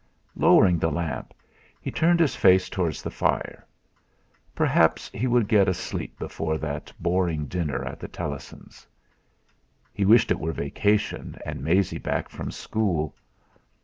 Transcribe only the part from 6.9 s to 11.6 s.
boring dinner at the Tellasson's. He wished it were vacation,